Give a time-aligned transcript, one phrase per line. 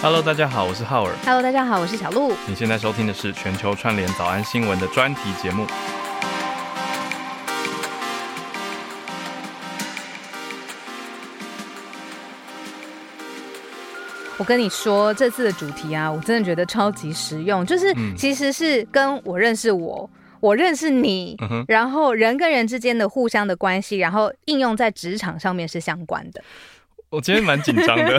[0.00, 1.12] Hello，大家好，我是浩尔。
[1.24, 2.32] Hello，大家好，我是小鹿。
[2.46, 5.66] 你现在收听的是全球串联早安新闻的专题节目。
[14.36, 20.08] 我跟你说，这次的主题啊，我真的觉得超级实用，就是嗯其实是跟我认识我。
[20.38, 26.40] 我认识你，嗯然后人跟人之间的互相的关系，然后应用在职场上面是相关的。
[27.10, 28.18] 我今天蛮紧张的，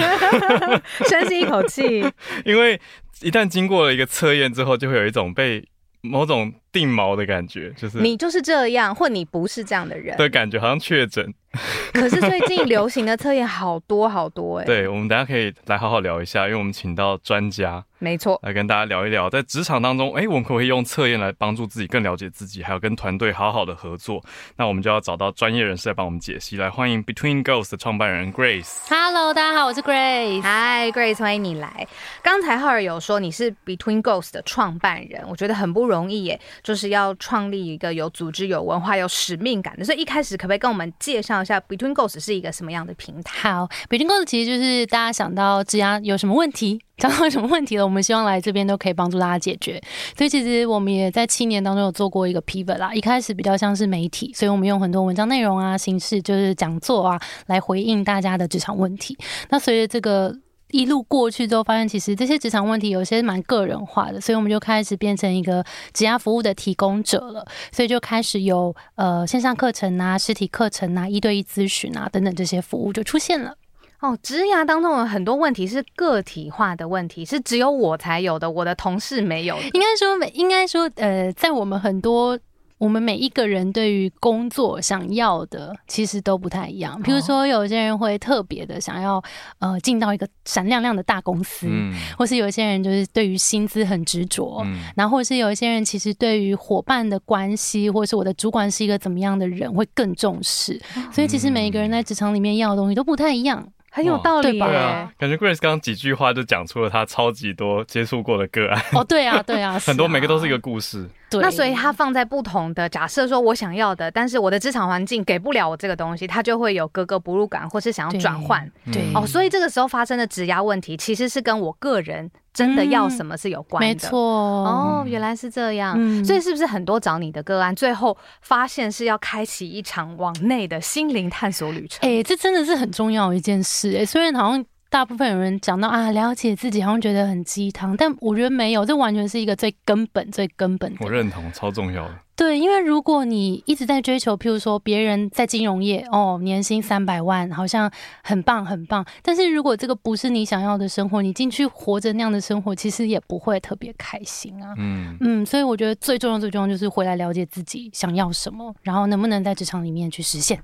[1.08, 2.04] 深吸一口气，
[2.46, 2.80] 因为
[3.22, 5.64] 一旦经过了一个测验之后，就会有一种被
[6.02, 10.16] 某种定锚的感觉，就是你就是这样，或你不是这样的人。
[10.18, 11.34] 的感觉，好像确诊。
[11.94, 18.40] 可是最近流行的测验好多好多哎、对，我们等一下可以来好好聊一下，因为我们请到专家没错。
[18.44, 24.24] 来跟大家聊一聊，在职场当中，哎，我们可不可以用测验来帮助自己更了解自己，还有跟团队好好的合作？
[24.58, 26.56] 那我们就要找到专业人士来帮我们解析。
[26.56, 28.88] 来，欢迎 Between Girls 的创办人 Grace。
[28.88, 30.44] Hello，大家好，我是 Grace。
[30.44, 31.88] Hi，Grace，欢迎你来。
[32.22, 39.86] 刚才浩尔有说你是 Between Ghost 的创办人，我觉得很不容易耶，就是要创立一个有组织、有文化、有使命感的。
[39.86, 43.52] 所以一开始可不可以跟我们介绍一下 Between Ghost 是一个什么样的平台？
[43.52, 49.82] 好，北京公司其实就是大家想到职涯有什么问题，想到什么问题了，我们希望来这边都可以帮助大家解决。
[50.18, 59.18] 所以其实我们也在七年当中有做过一个 pivot 啦，一开始比较像是媒体，所以我们用很多文章内容啊、形式，就是讲座啊，来回应大家的职场问题。
[59.50, 60.36] 那随着这个
[60.72, 65.64] 一路过去之后，发现其实这些职场问题有些蛮个人化的，所以我们就开始变成一个
[65.94, 67.46] 职涯服务的提供者了。
[67.72, 73.56] 所以就开始有呃线上课程啊、实体课程啊、一对一咨询啊等等这些服务就出现了。
[74.00, 79.58] 哦，职涯当中有很多问题是个体化的问题，是只有我才有的，我的同事没有。
[79.74, 82.40] 应该说，每应该说，呃，在我们很多。
[82.80, 87.00] 我们每一个人对于工作想要的其实都不太一样。
[87.04, 89.22] 比如说，有些人会特别的想要
[89.60, 100.82] 呃进到一个闪亮亮的大公司，嗯或是有一些人就是对于薪资很执着，嗯，然后或是有一些人其实对于伙伴的关系，或是我的主管是一个怎么样的人会更重视。
[101.12, 103.68] 所以其实每一个人在职场里面要的东西都不太一样。
[103.92, 104.68] 很有道理对吧？
[104.68, 111.08] 对啊，感觉 Grace 刚刚几句话就讲出了他超级多接触过的个案，哦，对啊， 对啊，很多每个都是一个故事。
[111.30, 111.42] 对。
[111.42, 118.70] 那所以它放在不同的假设，说我想要的，但是我的职场环境给不了我这个东西，它就会有格格不入感，或是想要转换。
[118.92, 119.02] 对。
[119.12, 119.16] 嗯。
[119.16, 123.88] 哦，所以这个时候发生的质押问题，其实是跟我个人真的要什么是有关的。
[123.88, 125.96] 没错，哦，原来是这样。
[125.98, 132.00] 嗯所以是不是很多找你的个案，最后发现是要开启一场往内的心灵探索旅程？
[132.08, 140.98] 哎、这真的是很重要一件事、哎，虽然好像大部分有人讲到啊，了解自己，好像觉得很鸡汤，但我觉得没有，这完全是一个最根本、最根本的。
[141.06, 142.16] 我认同，超重要的。
[142.36, 147.92] 对，因为如果你一直在追求，譬如说别人在金融业哦，年薪三百万，好像
[148.24, 154.74] 很棒很棒，但是如果这个不是你想要的生活，你进去活着那样的生活，其实也不会特别开心啊。
[154.78, 160.60] 嗯，嗯，所以我觉得最重要、最重要就是回来了解自己想要什么，然后能不能在职场里面去实现。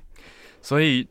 [0.61, 1.07] 所以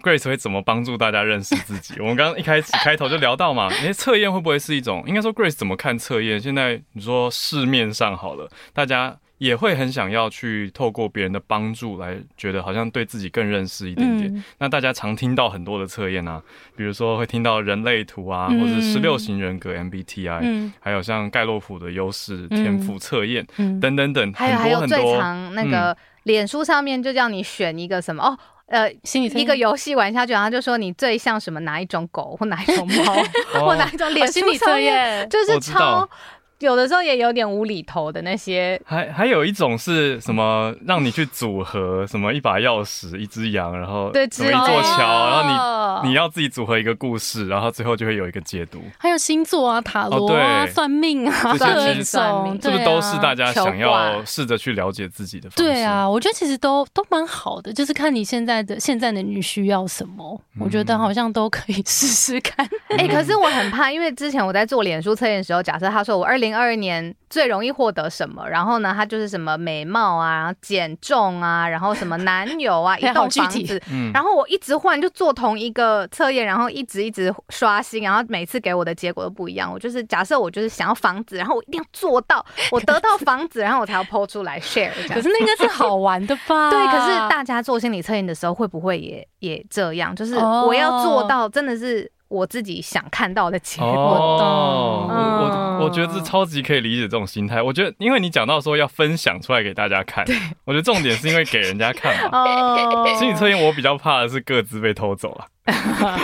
[0.00, 1.94] Grace 会怎么帮助大家认识自己？
[2.00, 5.04] 我们刚刚一开始开头就聊到嘛， 诶，测验会不会是一种？
[5.06, 6.40] 应该说 Grace 怎么看测验？
[6.40, 14.34] 现在你说市面上好了，大家也会很想要去透过别人的帮助来，觉得好像对自己更认识一点点。
[14.34, 16.42] 嗯那大家常听到很多的测验啊，
[16.76, 25.20] 比如说会听到人类图啊，嗯或者是十六型人格 MBTI，、嗯还有像盖洛普的优势天赋测验、嗯，等等等，还有还有最很多很多。
[25.20, 28.38] 常那个脸书上面就叫你选一个什么哦。
[28.70, 33.16] 呃，心理一个游戏玩下去，然后就说你最像什么哪一种狗或哪一种猫
[33.54, 36.08] 哦 或哪一种脸心理测验，就是超
[36.60, 38.80] 有的时候也有点无厘头的那些。
[38.84, 55.62] 还还有一种是什么，让你去组合什么一把钥匙、一只羊，然后对什么一座桥，然后后你你要自己组合一个故事，然后最后就会有一个解读，还有星座啊、塔罗啊、算命啊，这些各其实算命种，是不是都是大家想要试着去了解自己的方式？
[55.62, 62.68] 对啊，我觉得其实都都蛮好的，就是看你现在的现在的你需要什么，我觉得好像都可以试试看。
[62.98, 73.82] 哎、可是我很怕，因为之前我在做脸书测验的时候，假设他说我二零二二年最容易获得什么，然后呢，他就是什么美貌啊，然后减重啊，然后什么男友啊， 一好栋具体房子。
[73.90, 79.72] 嗯，然后我一直换，就做同一个测验，然后一直一直刷新，然后每次给我的结果都不一样。
[79.72, 84.90] 我就是假设我就是想要房子，然后我一定要做到，我得到房子，然后我才要抛出来 share。
[85.12, 86.70] 可是那应该是好玩的吧？
[86.70, 90.14] 对，可是大家做心理测验的时候，会不会也也这样？
[90.14, 93.88] 就是哦我要做到，真的是我自己想看到的结果。
[93.88, 97.60] 哦，我我我觉得这超级可以理解这种心态。
[97.60, 100.24] 我觉得，因为你讲到说要分享出来给大家看，
[100.64, 102.38] 我觉得重点是因为给人家看嘛。
[102.38, 105.46] 哦 心理测验我比较怕的是各自被偷走 了。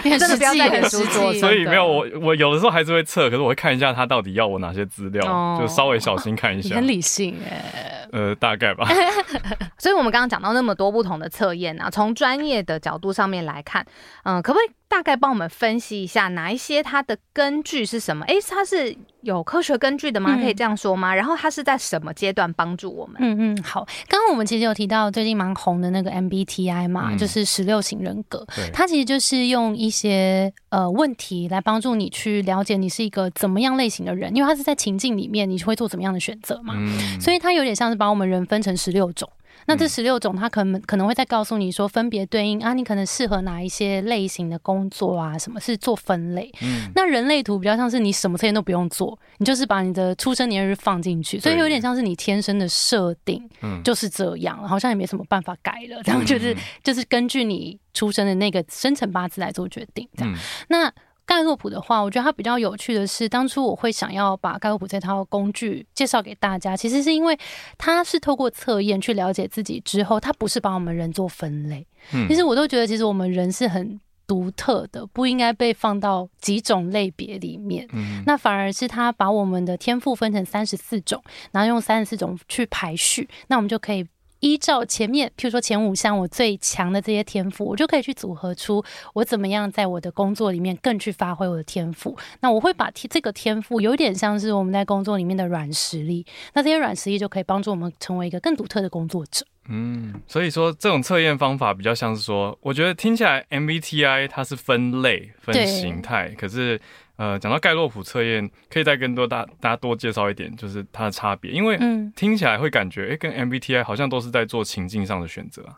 [0.02, 6.76] 真真的不要再很书做所以没有我我有的时候还是会测，可是我会看一下他到底要我哪些资料，哦就稍微小心看一下。
[6.76, 8.88] 很理性哎、呃，大概吧。
[9.78, 13.86] 所以我们刚刚讲到那么多不同的测验啊，从专业的角度上面来看，
[14.24, 18.24] 嗯、可不可以大概帮我们分析一下哪一些它的根据是什么？
[18.26, 20.34] 诶，它是有科学根据的吗？
[20.36, 21.14] 嗯可以这样说吗？
[21.14, 23.16] 然后它是在什么阶段帮助我们？
[23.18, 23.84] 嗯嗯，好。
[24.08, 28.46] 刚刚我们其实有提到最近蛮红的那个 MBTI 嘛，嗯就是十六型人格。
[28.54, 39.28] 对，它其实就是用一些呃问题来帮助你去了解你是一个怎么样类型的人，因为它是在情境里面你会做怎么样的选择嘛，嗯所以它有点像是把我们人分成十六种。
[39.66, 46.52] 那这嗯十六种，它可能可能会再告诉你说，分别对应啊，你可能适合哪一些类型的工作啊，什么是做分类。
[46.62, 56.00] 嗯那人类图比较像是你什么测验都不用做，你就是把你的出生年月日放进去，所以有点像是你天生的设定嗯就是这样，好像也没什么办法改了。
[56.04, 60.34] 然后就是嗯就是根据你出生的那个生辰八字来做决定，这样。
[60.34, 60.38] 嗯
[60.68, 60.92] 那
[61.26, 67.36] 盖洛普的话，我觉得它比较有趣的是，当初我会想要把盖洛普这套工具介绍给大家，其实是因为
[67.76, 71.86] 它是透过测验去了解自己之后，它不是把我们人做分类。
[72.12, 77.86] 嗯其实我都觉得，其实我们人是很独特的，不应该被放到几种类别里面。
[77.92, 81.20] 嗯那反而是他把我们的天赋分成三十四种，
[81.50, 84.06] 然后用三十四种去排序，那我们就可以
[84.46, 88.84] 依照前面，譬如说前五项我最强的这些天赋，我就可以去组合出
[89.14, 92.16] 我怎么样在我的工作里面更去发挥我的天赋。
[92.40, 99.44] 那我会把天这个天赋有点像是我们在工作里面的软实力，那这些软实力就可以帮助我们成为一个更独特的工作者。
[99.68, 106.80] 嗯，所以说这种测验方法比较像是说，我觉得听起来 MBTI 它是分类分形态，可是
[107.16, 115.76] 呃，讲到盖洛普测验，可以再跟多大大家多介绍一点，就是它的差别，因为嗯听起来会感觉，哎、跟 MBTI 好像都是在做情境上的选择啊。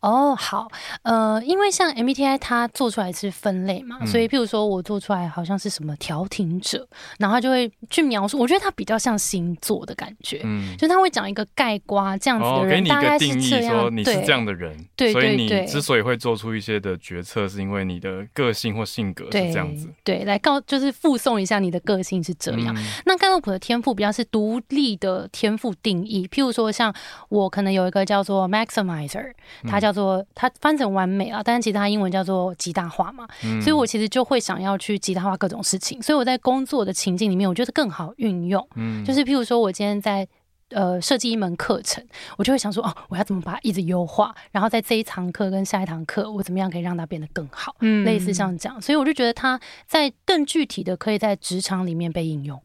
[0.00, 0.68] 哦，好，
[1.02, 6.86] 呃，因为像 MBTI 它做出来是分类嘛，嗯所以譬如说我做出来好像是什么调停者，
[7.18, 10.40] 然后它就会去描述，我觉得它比较像星座的感觉。
[10.44, 19.88] 嗯，就他会讲一个盖瓜这样子哦，的人，给你一个定义，说你是这样的人，对所以你之所以会做出一些的决策，是因为你的个性或性格是这样子。
[20.02, 22.74] 对，来告就是附送一下你的个性是这样。
[22.76, 22.84] 嗯。
[23.06, 26.92] 那盖洛普的天赋比较是独立的天赋定义，譬如说像
[27.28, 29.32] 我可能有一个叫做 maximizer，
[29.68, 33.62] 它嗯叫做它翻成完美啊，但是其实它英文叫做极大化嘛，嗯。
[33.62, 39.04] 所以我其实就会想要去极大化各种事情，所以我在工作的情境里面，我觉得更好运用，嗯。
[39.04, 40.26] 就是譬如说我今天在。
[40.74, 42.04] 呃，设计一门课程，
[42.36, 52.60] 我就会想说，哦，我要怎么把它一直优化，然后在这一堂课跟下一堂课，我怎么样可以让它变得更好，嗯类似像这样，所以我就觉得它在更具体的可以在职场里面被应用。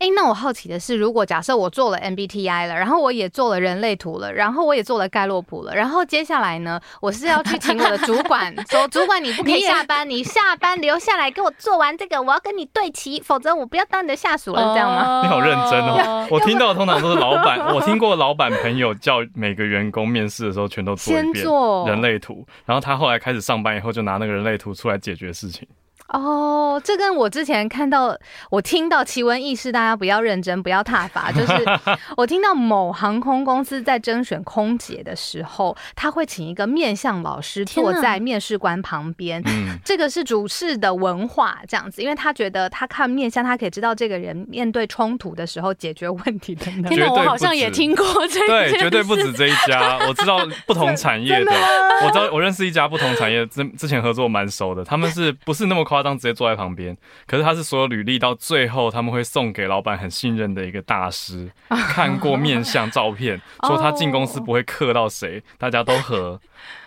[0.00, 15.22] 诶，那我好奇的是，如果假设我做了 MBTI 了，然后我也做了人类图了，然后我也做了盖洛普了，然后接下来呢，我是要去请我的主管 说，主管你不可以下班，你下班留下来给我做完这个，我要跟你对齐，否则我不要当你的下属了，这样吗？
[15.22, 16.26] 你好认真哦！
[16.30, 25.66] 我听到的通常都是老板， 我听过老板朋友叫每个员工面试的时候全都做一先遍做人类图，然后他后来开始上班以后就拿那个人类图出来解决事情。
[26.14, 28.16] 哦，这跟我之前看到、
[28.48, 31.32] 我听到奇闻异事，大家不要认真，不要踏伐。
[31.32, 31.52] 就是
[32.16, 39.42] 我听到某航空公司在甄选空姐的时候，他会请一个面相老师坐在面试官旁边。
[39.46, 46.96] 嗯，这个是主事的文化，这样子，因为他觉得他看面相，他可以知道这个人面对冲突的时候解决问题的能力。
[46.96, 49.98] 天哪，我好像也听过这件对，绝对不止这一家。
[50.06, 51.50] 我知道不同产业的，
[52.06, 54.84] 我知道我认识一家不同产业，之之前合作蛮熟的。
[54.84, 56.96] 他们是不是那么夸张，直接坐在旁边？
[57.26, 61.50] 可是他是所有履历到最后，他们会送给老板很信任的一个大师，
[61.90, 66.40] 看过面相照片，说他进公司不会克到谁，大家都合。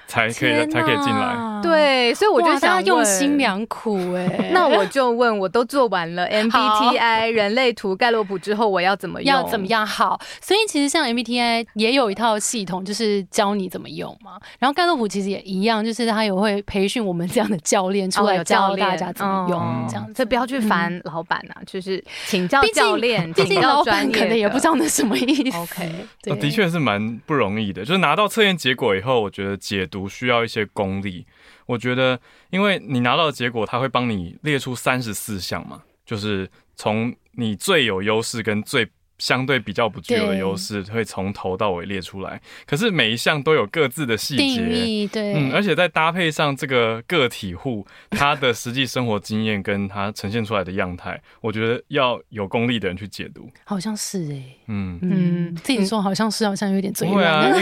[0.08, 1.62] 才可以才可以进来。
[1.62, 3.38] 对，所以我就想家用心。
[3.38, 9.28] 良苦哎、 那我就问，我都做完了 MBTI 人类图盖洛普之后，我要怎么用？
[9.34, 9.68] 要怎么？
[9.68, 10.20] 样好？
[10.42, 14.32] 所以其实像 MBTI 也有一套系统，就是教你怎么用嘛。
[14.60, 20.14] 然后盖洛普其实也一样，就是他也会培训我们这样的教练出来教大家怎么用，哦这样子。
[20.14, 25.58] 所以不要去烦老板啊，就是请教教练，毕竟老板可能也不知道那什么意思。
[25.58, 27.84] OK，的确是蛮不容易的。
[27.84, 31.26] 就是拿到测验结果以后，我觉得解读读需要一些功力。
[31.66, 32.20] 我觉得，
[32.52, 42.40] 因为你拿到的结果，它会帮你列出三十四项嘛，就是从你最有优势跟最相对比较不具有的对优势，会从头到尾列出来。
[42.66, 44.62] 可是每一项都有各自的细定节。
[44.64, 53.50] 义对，嗯，而且在搭配上这个个体户他的实际生活经验跟他呈现出来的样态，我觉得要有功力的人去解读。
[53.64, 57.62] 好像是哎、嗯，嗯嗯，自己说好像是，好像有点嘴不会啊， 因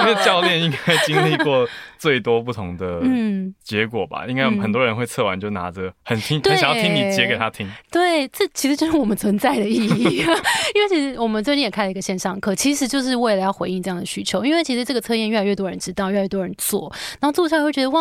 [0.00, 7.68] 因为教练应该经历过最多不同的嗯，结果吧，应该嗯很多人会测完就拿着很听，很想要听你解给他听。
[7.90, 10.18] 对，这其实就是我们存在的意义。
[10.74, 14.44] 因为其实我们最近也开了一个线上课，其实就是为了要回应这样的需求。
[14.44, 18.00] 因为其实这个测验越来越多人知道，越来越多人做，然后做出来会觉得哇。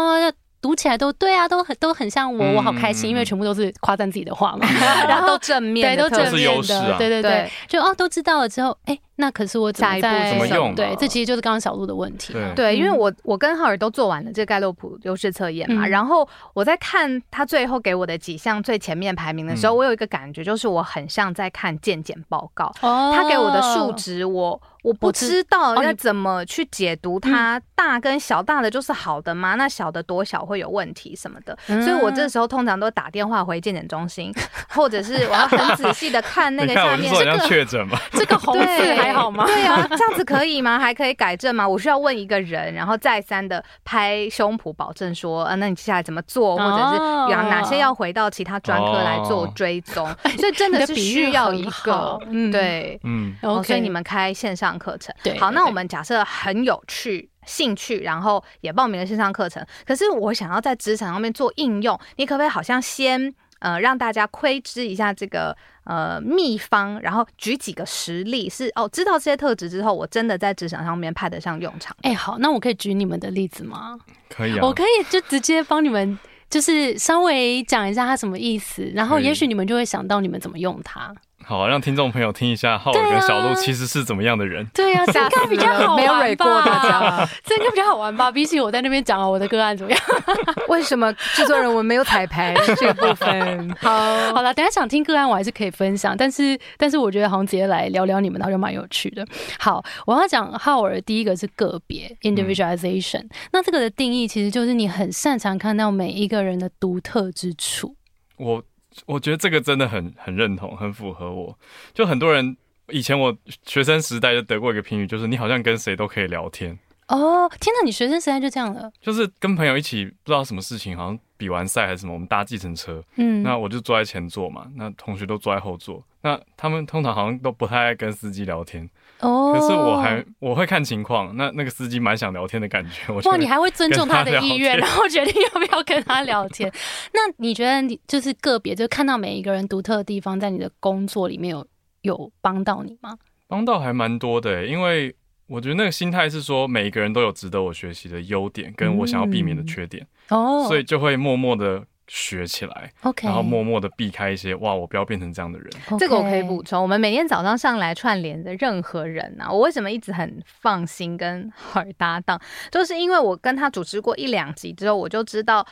[0.59, 4.67] 读起来都对啊，都很都很像我，嗯我好开心，因为全部都是夸赞自己的话嘛。
[5.07, 12.53] 然然后后都正面对，都正面是优势的，啊对对对对，就哦都知道了之后，哎，那可是我怎下一步么在怎么用对，这其实就是刚刚小鹿的问题嘛。
[12.55, 22.71] 对对，因为嗯我我跟浩尔都做完了这个盖洛普优势测验嘛，嗯然后我在看他最后给我的几项最前面排名的时候，嗯我有一个感觉，就是我很像在看健检报告。
[22.81, 29.55] 哦他给我的数值，我我不知知道要怎么去解读它大跟小大的就是好的吗？
[29.55, 31.57] 那小的多小会有问题什么的？
[31.67, 34.31] 嗯所以我这时候通常都打电话回健检中心，
[34.69, 37.97] 或者是我要很仔细的看那， 个下面这个确诊吗。
[38.11, 39.45] 这个红字对，还好吗？
[39.45, 40.77] 对啊，这样子可以吗？
[40.79, 41.67] 还可以改正吗？
[41.67, 47.27] 我需要问一个人，然后再三的拍胸脯保证说，呃，那你接下来怎么做，或者是哦。
[47.29, 52.99] 有哪些要回到其他专科来做哦追踪， 所以真的是需要一个，嗯对。
[53.03, 65.55] 嗯，哦，OK，所以你们开线上课程，对好，那我们假设很有趣、兴趣，然后也报名了线上课程，可是我想要在职场上面做应用，你可不可以好像先呃让大家窥知一下这个
[65.87, 71.95] 呃秘方，然后举几个实例，是哦知道这些特质之后，我真的在职场上面派得上用场。
[72.01, 73.97] 哎、好，那我可以举你们的例子吗？
[74.29, 74.59] 可以啊。
[74.61, 81.15] 我可以就直接帮你们，就是稍微讲一下它什么意思，然后也许你们就会想到你们怎么用它。
[81.47, 84.67] 好，让听众朋友听一下浩尔对啊跟小鹿其实是怎么样的人。
[84.73, 85.95] 对呀、 啊，这应该比较好玩吧？
[85.95, 88.29] 没有蕊过大家，这应该比较好玩吧？
[88.29, 90.01] 比起我在那边讲啊，我的个案怎么样？
[90.67, 93.73] 为什么制作人我没有彩排这个部分？
[93.79, 93.89] 好，
[94.33, 99.25] 好了，等下想听个案，我还是可以分享，但是但是我觉得好像直接来聊聊你们，然后就蛮有趣的。
[99.57, 107.95] 好，我要讲浩尔，第一个是个别 individualization，、那这个的定义其实就是你很擅长看到每一个人的独特之处。
[108.35, 108.61] 我
[109.05, 111.57] 我觉得这个真的很很认同，很符合我。
[111.93, 112.57] 就很多人
[112.89, 113.35] 以前我
[113.65, 116.77] 学生时代就得过一个评语，就是你好像跟谁都可以聊天，
[117.07, 118.91] 哦，天哪，你学生时代就这样了？
[119.01, 128.89] 就是跟朋友一起不知道什么事情，好像比完赛还是什么，我们搭计程车，嗯，那我就坐在前座嘛，那同学都坐在后座，那他们通常好像都不太爱跟司机聊天，
[129.19, 136.71] 哦，可是我还我会看情况，那那个司机蛮想聊天的感觉，我就哇，你还会尊重他的意愿， 然后决定要不要跟他聊天。
[137.13, 141.65] 那你觉得你就是个别，就看到每一个人独特的地方，在你的工作里面有
[142.01, 143.17] 有帮到你吗？
[143.47, 145.15] 帮到还蛮多的欸，因为
[145.47, 155.69] 我觉得那个心态是说，每一个人都有值得我学习的优点，跟我想要避免的缺点，哦，所以就会默默的学起来，OK，然后默默的避开一些哇，我不要变成这样的人。
[155.99, 156.81] 这个我可以补充。
[156.81, 165.65] 我们每天早上上来串联的任何人啊、我为什么一直很放心跟 浩尔搭档，就是因为我跟他主持过一两集之后，我就知道。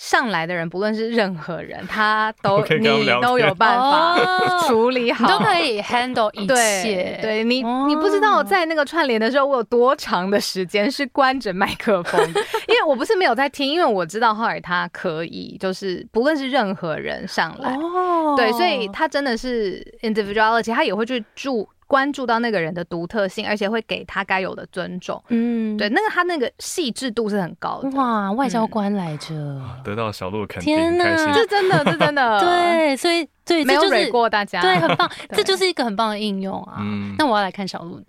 [0.00, 4.64] 上来的人，不论是任何人，他都 你都有办法哦。
[4.66, 7.18] 处理好，你都可以 handle 一切。
[7.20, 7.84] 对你，哦。
[7.86, 12.18] 你不知道在那个串联的时候，我有多长的时间是关着麦克风，
[12.66, 18.34] 因为我不是没有在听，因为我知道浩尔他可以，就是不论是任何人上来，哦。
[18.38, 25.20] 对，所以他真的是 individuality，他也会去注关注到那个人的独特性，而且会给他该有的尊重。
[25.26, 25.76] 嗯。
[25.76, 31.32] 对，，那个他那个细致度是很高的，哇，外交官来着，得到小鹿的肯定，天心。
[31.34, 35.38] 这真的，这真的，， 对，所以对，没有这就是蕊过大家，对，很棒， 对。
[35.38, 36.76] 这就是一个很棒的应用啊。
[36.78, 38.00] 嗯，那我要来看小鹿，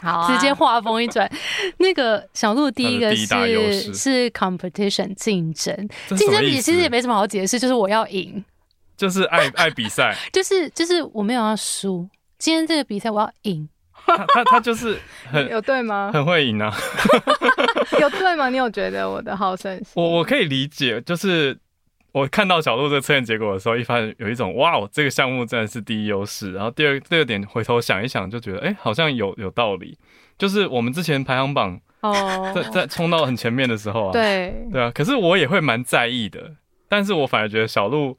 [0.00, 0.32] 好啊。
[0.32, 1.28] 直接话锋一转，
[1.78, 5.74] 那个小鹿第一个是是 competition 竞争，
[6.16, 8.44] 竞争比其实也没什么好解释，就是我要赢，
[8.96, 12.08] 就是爱爱比赛，就是就是我没有要输，
[12.40, 13.68] 今天这个比赛我要赢。
[13.92, 14.98] 他他他就是
[15.30, 16.10] 很 有对吗？
[16.12, 16.74] 很会赢啊。
[18.00, 18.48] 有对吗？
[18.48, 19.86] 你有觉得我的好胜心？
[19.94, 21.56] 我我可以理解，就是
[22.12, 26.52] 我看到小鹿这个测验结果的时候，一发现有一种哇，这个项目真的是第一优势。
[26.52, 29.98] 然后第二第二点，回头想一想，就觉得哎、好像有有道理。
[30.38, 36.52] 就是我们之前排行榜哦在在冲到很前面的时候啊，对，对啊，可是我也会蛮在意的，
[36.88, 38.18] 但是我反而觉得小鹿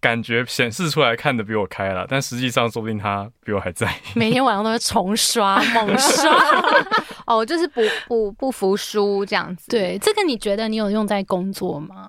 [0.00, 3.94] 感觉显示出来看的比我开了，但实际上说不定他比我还在意。
[4.14, 6.32] 每天晚上都是重刷、猛刷。
[7.26, 12.08] 哦，就是不不不服输这样子。，对，这个你觉得你有用在工作吗？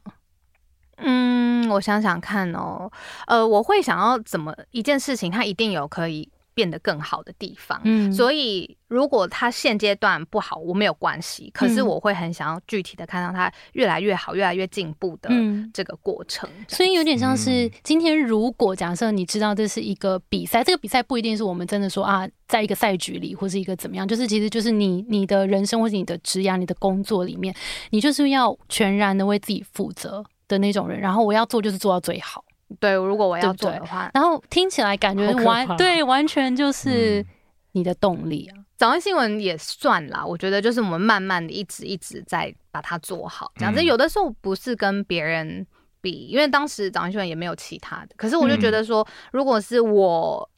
[0.97, 2.91] 嗯，我想想看哦，
[3.27, 6.29] 呃，我会想要怎么一件事情，它一定有可以
[6.59, 7.79] 变得更好的地方。
[7.85, 11.49] 嗯所以，如果他现阶段不好，我没有关系。
[11.53, 15.71] 可是，嗯我会很想要具体的看到他越来越好、越来越进步的嗯。
[15.73, 16.49] 这个过程。
[16.67, 27.55] 所以有点像是嗯今天，如果假设你知道这是一个比赛，这个比赛不一定是我们真的说啊，在一个赛局里或是一个怎么样，就是其实就是你你的人生或者你的职业、你的工作里面，
[27.91, 30.99] 你就是要全然的为自己负责的那种人。
[30.99, 32.43] 然后我要做就是做到最好。
[32.79, 37.25] 对，如果我要做的话，然后听起来感觉完对，完全就是嗯
[37.71, 38.57] 你的动力啊。
[38.77, 40.25] 早安新闻也算啦。
[40.25, 43.81] 我觉得就是我们慢慢的一直一直在把它做好，这样子。
[43.81, 45.65] 嗯有的时候不是跟别人
[45.99, 48.09] 比，因为当时早安新闻也没有其他的。
[48.15, 50.49] 可是我就嗯觉得说，如果是我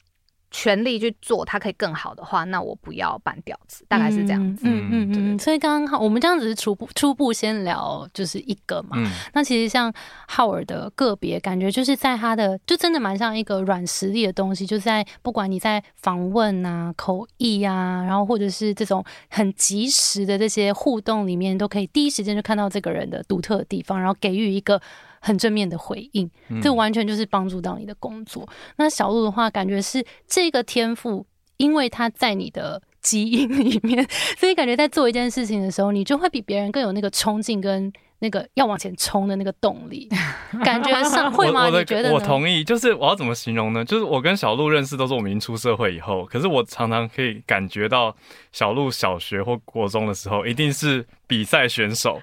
[0.52, 4.62] 全力去做，它可以更好的话，那我不要半吊子，大概是这样子。
[4.66, 5.38] 嗯嗯嗯嗯。
[5.38, 8.90] 所以刚刚好，我们这样子是初步初步先聊就是一个嘛。
[8.98, 9.92] 嗯，那其实像
[10.28, 24.80] 浩尔的个别感觉，就是在他的就真的蛮像一个软实力的东西，就是在不管你在访问啊、口译啊，然后或者是这种很及时的这些互动里面，都可以第一时间就看到这个人的独特的地方，然后给予一个
[25.22, 26.28] 很正面的回应。
[26.48, 28.46] 嗯这完全就是帮助到你的工作。
[28.76, 31.24] 那小鹿的话，感觉是这个天赋，
[31.56, 40.08] 因为它在你的 基因里面，所以感觉在做一件事情的时候，你就会比别人更有那个冲劲跟那个要往前冲的那个动力。
[40.64, 41.68] 感觉上会吗？
[41.68, 43.84] 你觉得我同意，就是我要怎么形容呢？
[43.84, 48.14] 就是我跟小鹿认识都是我们已经出社会以后，可是我常常可以感觉到
[48.52, 52.20] 小鹿小学或国中的时候一定是比赛选手，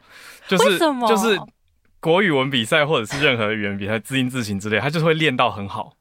[0.47, 1.37] 就是就是
[1.99, 5.93] 国语文比赛或者是任何语言比赛，字音字形之类，他就是会练到很好。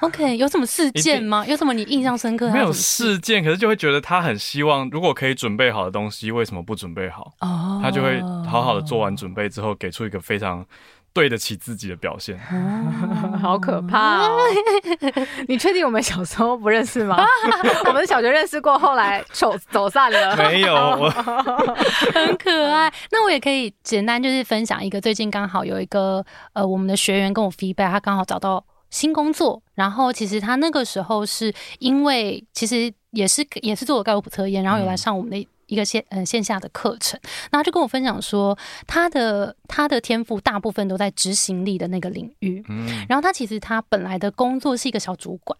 [0.00, 1.46] OK，有什么事件吗？
[1.46, 2.50] 有什么你印象深刻？
[2.50, 7.32] 没有事件，可是就会觉得他很希望，如果可以准备好的东西，为什么不准备好？
[7.40, 10.66] 哦，他就会好好的做完准备之后，给出一个非常
[11.16, 12.38] 对得起自己的表现。
[12.52, 14.38] 哦 好可怕哦！
[15.48, 17.16] 你确定我们小时候不认识吗？
[17.88, 20.36] 我们小学认识过，后来走走散了。
[20.36, 21.08] 没有，
[22.12, 22.92] 很可爱。
[23.10, 35.48] 那我也可以简单就是分享一个，最近刚好有一个呃，我们的学员跟我 feedback，他刚好找到新工作，然后其实他那个时候是因为其实也是也是做了盖洛普测验，然后有来上我们的。
[35.66, 37.18] 一个线呃线下的课程，
[37.50, 38.56] 那他就跟我分享说，
[38.86, 45.58] 他的他的天赋大部分都在执行力的那个领域，嗯然后他其实他本来的工作是一个小主管，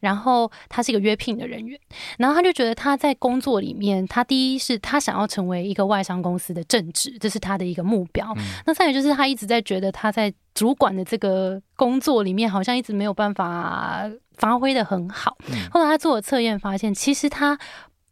[0.00, 1.78] 然后他是一个约聘的人员，
[2.18, 8.34] 然后他就觉得他在工作里面，他第一是他想要成为一个外商公司的正职，这是他的一个目标。
[8.66, 15.36] 那再有就是他一直在觉得他在主管的这个工作里面，好像一直没有办法发挥的很好。
[15.48, 17.58] 嗯后来他做了测验，发现其实他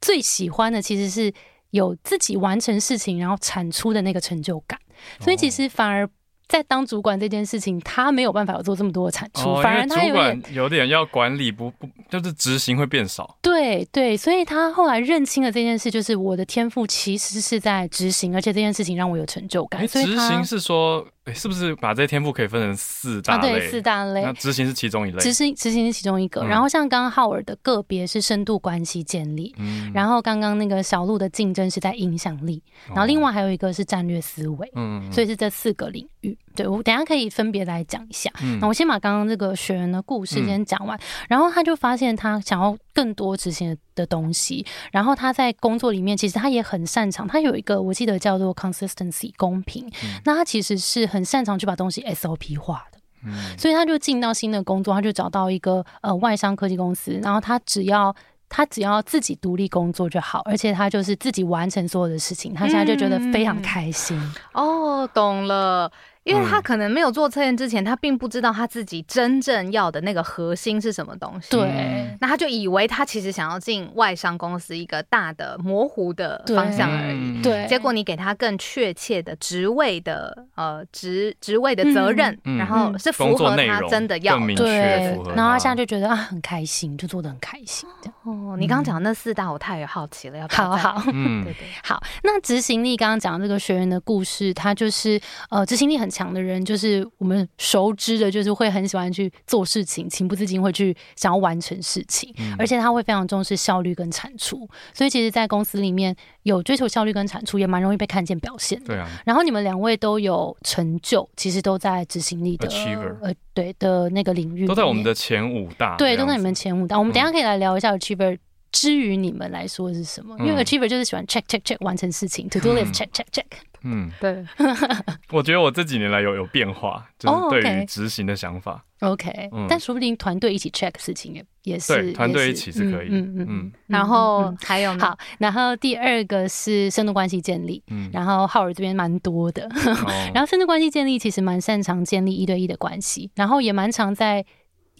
[0.03, 1.33] 最喜欢的其实是
[1.71, 4.79] 有自己完成事情，然后产出的那个成就感。
[5.19, 6.07] 所以其实反而
[6.47, 13.39] 在当主管这件事情，他没有办法有做这么多的产出，哦，反而他有点管有点要管理，不不就是执行会变少。
[13.41, 19.81] 对对，所以他后来认清了这件事，就是我的天赋其实是在执行，而且这件事情让我有成就感。
[19.81, 23.59] 哎，所以执行是说，哎，是不是把这些天赋可以分成四啊，大类？
[23.61, 24.33] 对，四大类那。
[24.33, 25.19] 执行是其中一类。
[25.21, 36.37] 执行执行是其中一个，嗯然后像刚刚浩尔的个别是深度关系建立，嗯然后刚刚那个小鹿的竞争是在影响力，然后另外还有一个是战略思维，哦嗯，所以是这四个领域。
[36.55, 38.31] 对我等下可以分别来讲一下。
[38.43, 52.99] 嗯那我先把刚刚这个学员的故事嗯先讲完，然后他就发现他想要更多执行的东西，然后他在工作里面其实他也很擅长，他有一个我记得叫做 consistency 公平，嗯那他其实是很擅长去把东西 SOP 化的。
[53.25, 58.15] 嗯所以他就进到新的工作，他就找到一个呃外商科技公司，然后他只要
[58.49, 64.21] 他只要自己独立工作就好，而且他就是自己完成所有的事情，他现在就觉得非常开心。
[64.55, 65.91] 哦，懂了。
[66.25, 71.51] 因为他嗯可能没有做测验之前，他并不知道他自己真正要的那个核心是什么东西。
[71.51, 77.17] 对，那他就以为他其实想要进外商公司一个大的模糊的方向而已。
[77.17, 87.89] 嗯对，结果你给他更确切的职位的呃职职位的责任，嗯然后是符合他真的要对，然后他现在就觉得啊很开心，就做的很开心。
[88.01, 91.03] 这样哦，你刚刚讲的那四大，我太好奇了，要不要好好。
[91.13, 108.87] 嗯对对， 好，那执行力刚刚讲的这个学员的故事，他就是呃执行力很强的人，就是我们熟知的，就是会很喜欢去做事情，情不自禁会去想要完成事情，嗯而且他会非常重视效率跟产出，所以其实，在公司里面有追求效率跟产出，也蛮容易被看见表现的。
[108.89, 116.99] 对啊，然后你们两位都有成就，其实都在执行力的 Achiever 呃对的那个领域，都在我们的前五大，对，都在你们前五大。
[116.99, 118.39] 我们等一下嗯可以来聊一下 Achiever。
[118.73, 120.37] 至于你们来说是什么？
[120.41, 122.93] 因为嗯 Achiever 就是喜欢 check check check 完成事情，To do list 嗯。
[122.93, 123.45] check check check。
[123.85, 124.45] 嗯，对，
[125.33, 128.85] 我觉得我这几年来有有变化，就是哦对于执行的想法。
[129.01, 129.67] OK，、嗯。
[129.69, 133.73] 但说不定团队一起 check 事情也也是对团队一起是可以嗯嗯嗯嗯。
[133.89, 135.05] 然后嗯还有呢？
[135.05, 140.31] 好，然后第二个是深度关系建立，嗯，然后浩尔这边蛮多的，哦。
[140.33, 144.47] 然后深度关系建立其实蛮擅长建立一对一的关系，然后也蛮常在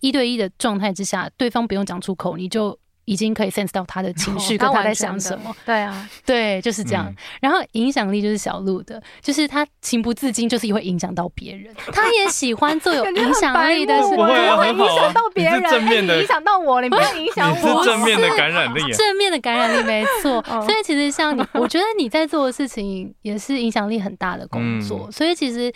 [0.01, 5.55] 一对一的状态之下，对方不用讲出口，你就已经可以 sense 到他的 情绪跟他在想什么。？
[5.67, 7.07] 对啊，对，就是这样。
[7.09, 11.75] 嗯然后影响力就是小鹿的，就是他情不自禁，就是会影响到别人。
[11.93, 17.83] 他也喜欢做有影响力的事不会影响到别人，正面的影响到我，你不要影响我。
[17.83, 18.97] 是正面的感染力啊。
[18.97, 25.73] 正面的感染力没错，哦 所以其实像你，我觉得你在做的事情也是影响力很大的工作，嗯所以其实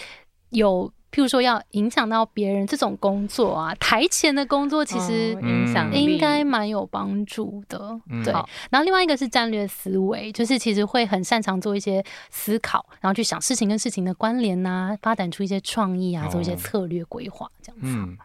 [0.51, 0.91] 有。
[1.13, 8.47] 譬如说要影响到别人这种工作啊，台前的工作其实哦影响力应该蛮有帮助的，嗯对好。
[8.71, 17.87] 然后另外一个是战略思维，就是其实会很擅长做一些思考，然后去想事情跟事情的关联呐、发展出一些创意啊，做一些哦策略规划这样子。
[17.87, 18.17] 嗯，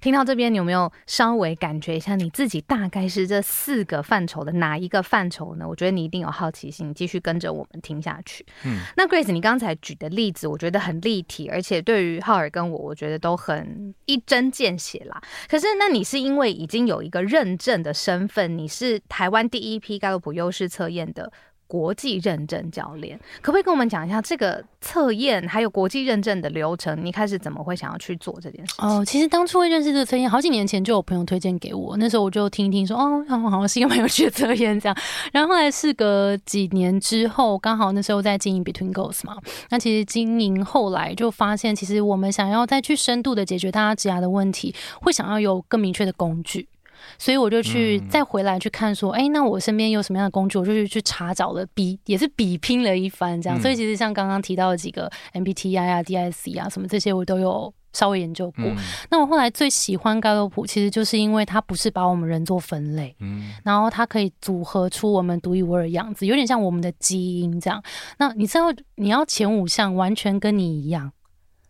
[0.00, 5.68] 听到这边，你有没有稍微感觉一下你自己大概是这四个范畴的哪一个范畴呢？
[5.68, 8.44] 我觉得你一定有好奇心，你继续跟着我们听下去。
[8.64, 15.20] 嗯那 Grace，你刚才举的例子，我觉得很立体，而且对于浩尔跟我，我觉得都很一针见血啦。
[15.48, 21.32] 可是，那你是因为已经有一个认证的身份，你是台湾第一批盖洛普优势测验的。
[21.68, 26.98] 国际认证教练，可不可以跟我们讲一下这个测验还有国际认证的流程？
[27.04, 28.88] 你开始怎么会想要去做这件事情？
[28.88, 34.96] 哦，其实当初会认识这个测验，好几年前就有朋友推荐给我，那时候我就听一听说，哦，好像是一个蛮有趣的测验这样。
[35.30, 39.36] 然后后来事隔几年之后，刚好那时候在经营 Between Goals 嘛，
[39.68, 46.66] 那其实经营后来就发现，其实我们想要再去深度的解决大家职涯的问题，会想要有更明确的工具。
[47.18, 53.58] 所以我就去嗯再回来去看说，哎、那我身边有什么样的工具，我就去去查找了，比也是比拼了一番这样。
[53.58, 58.64] 嗯所以其实像刚刚提到的几个 MBTI 啊、DIC 啊什么这些，我都有稍微研究过。
[58.64, 58.76] 嗯
[59.10, 67.82] 那我后来最喜欢盖洛普，其实就是因为它不是把我们人做分类，嗯然后它可以组合出我们独一无二的样子，有点像我们的基因这样。
[68.18, 71.10] 那你知道你要前五项完全跟你一样，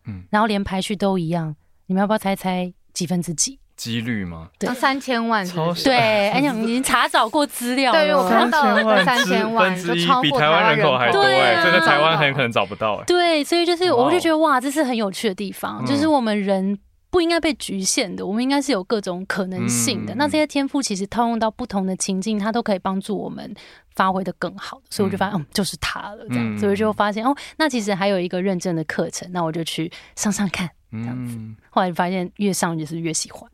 [0.05, 1.55] 嗯然后连排序都一样，
[1.87, 3.57] 你们要不要猜猜几分之几？
[3.79, 4.49] 几率吗？
[4.59, 7.99] 对三千万是是超对，而且我们已经查找过资料了。
[7.99, 16.77] 对我看到了三千万分之一就超过比台湾人口还多哎、对啊所以在台湾很可能找不到哎、对，所以就是我就觉得哇，这是很有趣的地方，嗯就是我们人。
[17.11, 20.13] 不应该被局限的，我们应该是有各种可能性的。
[20.13, 23.51] 嗯那这些天赋其实套用到不同的情境，它都可以帮助我们
[23.95, 24.79] 发挥的更好。
[24.91, 26.55] 所以我就发现，嗯，就是它了，这样。
[26.55, 30.69] 嗯所以我就发现，哦，那其实还有一个认证的课程，那我就去上上看。
[30.91, 33.49] 这样子嗯，后来发现越上就是越喜欢。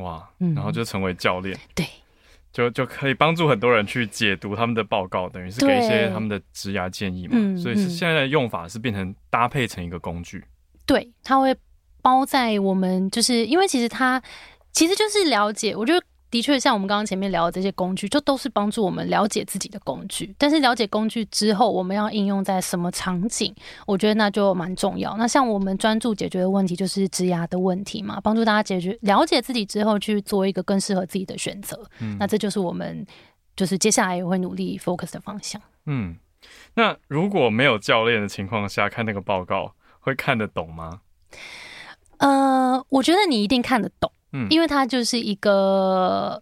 [0.00, 1.86] 哇，嗯然后就成为教练，对，
[2.52, 7.34] 就就可以帮助很多人去解读他们的报告，等于是给一些他们的职涯建议嘛。
[7.34, 10.44] 嗯所以是嗯现在的用法是变成搭配成一个工具。
[10.86, 11.54] 对，它会
[12.00, 14.22] 包在我们，就是因为其实它
[14.72, 16.04] 其实就是了解，我觉得。
[16.32, 20.34] 的确，像我们刚刚前面聊的这些工具，就都是帮助我们了解自己的工具。
[20.38, 23.54] 但是了解工具之后，我们要应用在什么场景，
[23.86, 25.14] 我觉得那就蛮重要。
[25.18, 31.78] 那像我们专注解决的问题，就是职涯的问题嘛，帮助大家解决了解自己之后，去做一个更适合自己的选择。
[32.00, 33.06] 嗯那这就是我们
[33.54, 35.60] 就是接下来也会努力 focus 的方向。
[35.84, 36.16] 嗯，
[36.74, 41.00] 那如果没有教练的情况下看那个报告，会看得懂吗？
[42.18, 46.40] 呃，我觉得你一定看得懂，嗯因为它就是一个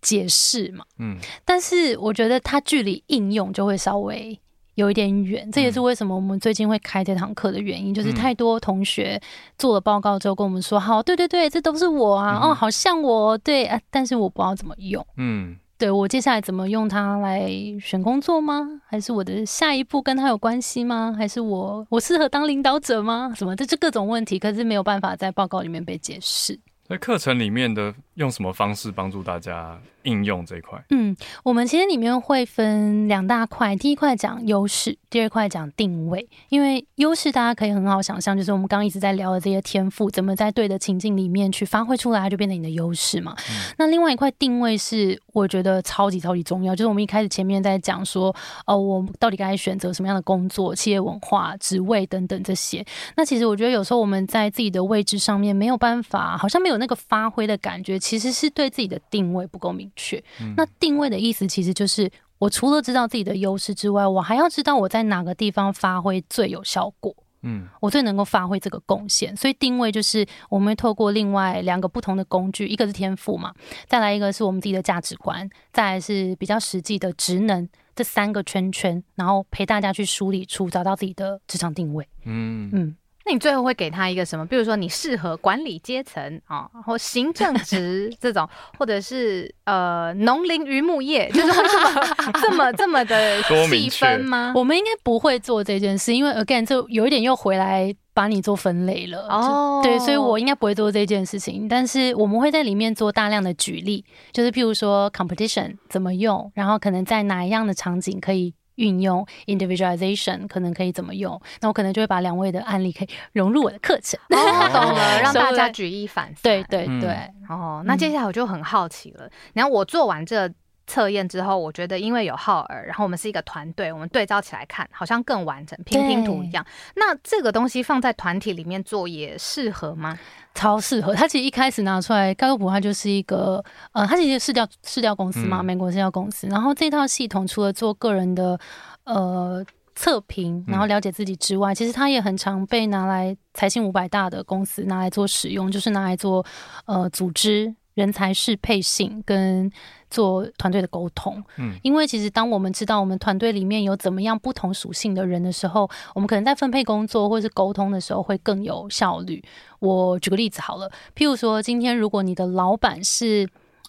[0.00, 0.84] 解释嘛。
[0.98, 4.38] 嗯但是我觉得它距离应用就会稍微
[4.74, 9.20] 有一点远，这也是为什么我们最近会开这堂课的原因，就是嗯太多同学
[9.58, 15.04] 做了报告之后跟我们说，好，对对对，这都是我啊，嗯哦，好像我，对啊，但是我不知道怎么用。
[15.16, 17.48] 嗯对我接下来怎么用它来
[17.80, 18.80] 选工作吗？
[18.86, 21.14] 还是我的下一步跟它有关系吗？
[21.16, 23.32] 还是我我适合当领导者吗？
[23.36, 26.58] 什么这这各种问题，可是没有办法在报告里面被解释。
[26.88, 30.82] 在课程里面的用什么方式帮助大家应用这一块？
[30.90, 36.28] 嗯，我们其实里面会分两大块，第一块讲优势，第二块讲定位。
[36.48, 43.36] 因为优势大家可以很好想象，就是我们刚刚一直在聊的这些天赋，怎么在对的情境里面去发挥出来，它就变成你的优势嘛。
[43.76, 48.34] 那另外一块定位是我觉得超级超级重要，就是我们一开始前面在讲说，
[48.66, 52.84] 哦，我到底该选择什么样的工作、企业文化、职位等等这些。
[53.16, 60.22] 那其实我觉得有时候我们在自己的位置上面没有办法，好像没有那个发挥的感觉，其实是对自己的定位不够明确。
[60.56, 67.14] 那定位的意思其实就是，我除了知道自己的优势之外，我还要知道我在哪个地方发挥最有效果。
[67.42, 73.54] 嗯我最能够发挥这个贡献，所以定位就是我们会透过另外两个不同的工具，一个是天赋嘛，
[73.86, 82.04] 再来一个是我们自己的价值观，再来是比较实际的职能，这三个圈圈，然后陪大家去梳理出找到自己的职场定位。
[82.24, 82.96] 嗯，嗯，
[83.28, 84.46] 那你最后会给他一个什么？
[84.46, 94.54] 比如说你适合管理阶层啊，或行政职 这种，或者是呃农林渔牧业，就是会这么 这么这么的细分吗？
[94.56, 99.26] 我们应该不会做这件事，因为 again 就有一点又回来把你做分类了。
[99.28, 114.18] 哦就对，所以我应该不会做这件事情，但是我们会在里面做大量的举例，就是譬如说 competition 怎么用，然后可能在哪一样的场景可以运用 individualization，可能可以怎么用，那我可能就会把两位的案例可以融入我的课程。
[114.30, 114.36] 哦，
[114.72, 116.42] 懂了， 让大家举一反三。
[116.42, 117.10] 对对嗯对，
[117.48, 119.28] 哦，那接下来我就很好奇了。
[119.52, 120.48] 然后我做完这
[120.88, 126.66] 测验之后，我觉得因为有浩尔，然后我们是一个团队，我们对照起来看，好像更完整，拼拼图一样。
[126.96, 130.18] 那这个东西放在团体里面做也适合吗？
[130.54, 131.14] 超适合。
[131.14, 136.48] 它其实一开始拿出来，盖洛普它就是一个呃，它其实是市调市调公司嘛，嗯美国市调公司。
[136.48, 138.58] 然后这套系统除了做个人的
[139.04, 146.44] 呃测评，然后了解自己之外，其实它也很常被拿来财新五百大的公司拿来做使用，就是拿来做
[146.86, 149.70] 呃组织人才适配性跟
[150.08, 151.42] 做团队的沟通。
[151.56, 151.76] 嗯。
[151.82, 159.42] 因为其实当我们知道我们团队里面有怎么样不同属性的人的时候，我们可能在分配工作或是沟通的时候会更有效率。
[159.80, 163.48] 我举个例子好了，譬如说今天如果你的老板是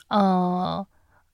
[0.09, 0.85] 呃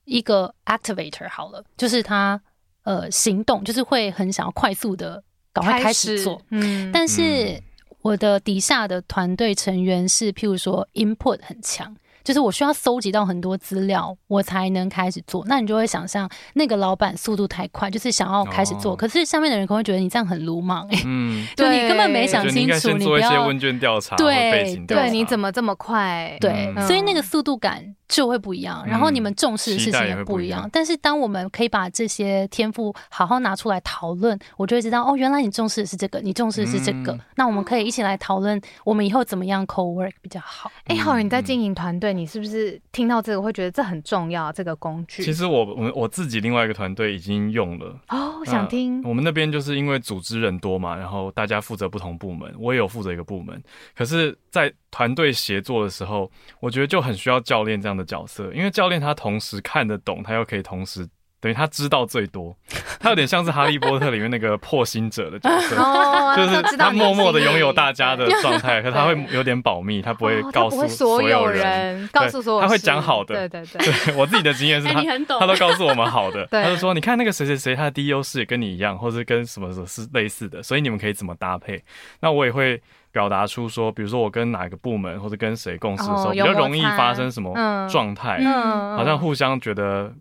[0.04, 2.40] 一个 activator 好了，就是他
[2.84, 7.60] 呃行动就是会很想要快速的赶快开始做，，嗯，但是
[8.02, 15.44] 我的底下的团队成员是，譬如说 input 很强，就是我需要搜集到很多资料，我才能开始做。
[15.46, 18.96] 那你就会想象那个老板速度太快，就是想要开始做，哦。
[18.96, 22.26] 可是下面的人可能会觉得你这样很鲁莽、欸，嗯， 就你根本没对。
[22.26, 26.36] 想就你应该清楚，先做一些你不要问卷调查，对对，你怎么这么快？
[26.40, 26.84] 对，嗯。
[26.84, 30.68] 所以那个速度感就会不一样，然后你们重视的事情也也不一样。
[30.72, 37.12] 但是当我们可以把这些天赋好好拿出来讨论，我就会知道哦，原来你重视的是这个，你重视的是这个。
[37.12, 40.70] 嗯那我们可以一起来讨论，我们以后怎么样 co work 比较好。
[40.84, 44.50] 哎，浩宇，你在嗯经营团队，你是不是听到这个会觉得这很重要？
[44.52, 45.22] 这个工具？
[45.22, 53.62] 其实我我我自己另外一个团队已经用了，哦，想听我们那边就是因为组织人多嘛，然后大家负责不同部门，我也有负责一个部门。
[53.94, 62.56] 可是，在团队协作的时候，我觉得就很需要教练这样的角色，因为教练他同时看得懂，他又可以同时等于他知道最多，
[62.98, 65.76] 他有点像是哈利波特里面那个破心者的角色。
[65.80, 74.14] 哦，就是他默默的拥有大家的状态，可是他会有点保密，他不会告诉所有人，告诉所有他会讲好的对对对。
[74.16, 75.02] 我自己的经验是他，
[75.38, 81.80] 他都告诉我们好的， 他就说你看那个谁谁谁，他的第一优势也跟你一样，或是跟什么什么是类似的，所以你们可以怎么搭配？
[82.20, 82.82] 那我也会
[83.16, 86.96] 表达出说，比如说我跟哪个部门或者跟谁共事的时候，哦比较容易擦。
[86.98, 87.88] 发生什么嗯。
[87.88, 90.12] 状态，嗯好像互相觉得。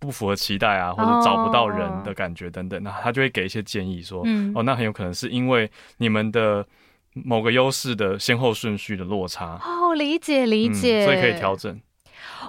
[0.00, 4.52] 不符合期待啊，或者找不到人的感觉等等，那他就会给一些建议说，嗯。
[4.54, 6.66] 哦，那很有可能是因为你们的
[7.14, 11.80] 某个优势的先后顺序的落差，哦，理解理嗯解、所以可以调整。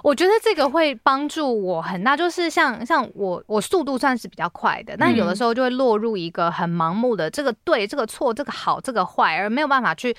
[0.06, 10.14] 我觉得这个会帮助我很大，就是像像我我速度算是比较快的，但有的时候就会落入一个很盲目的这个对这个错这个好这个坏，而没有办法去。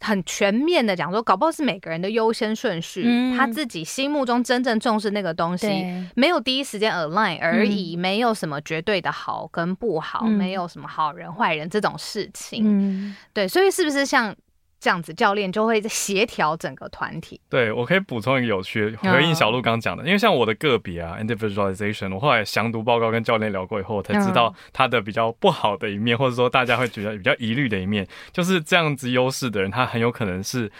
[0.00, 12.64] 很全面的讲说，搞不好是每个人的优先顺序，嗯他自己心目中真正重视那个东西，对，没有第一时间 align 而已，没有什么绝对的好跟不好，嗯没有什么好人坏人这种事情。
[12.66, 14.34] 嗯，对，所以是不是像
[14.84, 17.40] 这样子，教练就会协调整个团体？
[17.48, 30.70] 对我可以补充一个有趣回应小鹿刚讲的，因为像我的个别啊，individualization，我后来详读报告跟教练聊过以后，我才知道嗯他的比较不好的一面，或者说大家会觉得比较疑虑的一面，就是这样子优势的人，他很有可能是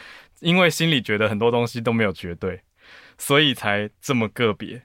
[0.40, 2.60] 因为心里觉得很多东西都没有绝对，
[3.16, 4.82] 所以才这么个别。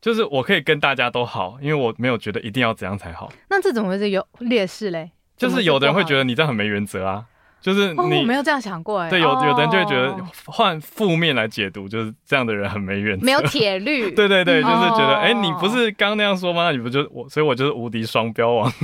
[0.00, 3.30] 就是我可以跟大家都好，因为我没有觉得一定要怎样才好。
[3.50, 5.10] 那这怎么会是有劣势嘞？
[5.36, 7.26] 就是有的人会觉得，得你这样很没原则啊，
[7.64, 9.08] 就是哦，你、我没有这样想过哎。
[9.08, 14.10] 对有有的人就会觉得哦换负面来解读，就是这样的人很没原则，没有铁律。
[14.14, 16.64] 对对对，就是觉得，哦哎、你不是刚刚那样说吗？
[16.64, 18.70] 那你不就我，所以我就是无敌双标王。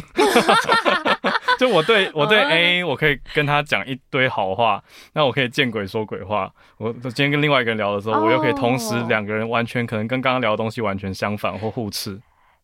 [1.61, 6.51] 就我对我对哦 A，我可以跟他讲一堆好话，那我可以见鬼说鬼话。
[6.79, 12.19] 我今天跟另外一个人聊的时候，哦我又可以同时两个人完全可能跟刚刚聊的东西完全相反或互斥。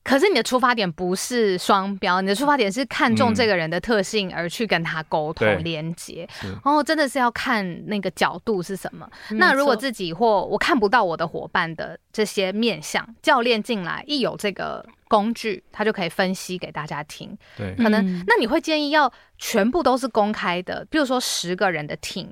[0.07, 6.29] 可是你的出发点不是双标，你的出发点是看中嗯这个人的特性而去跟他沟通对连接。
[6.31, 9.09] 是哦，真的是要看那个角度是什么。
[9.31, 17.37] 那如果自己或我看不到我的伙伴的这些面相，教练进来一有这个工具，他就可以分析给大家听。
[17.57, 22.29] 对，可能、嗯那你会建议要全部都是公开的，比如说十个人的 team，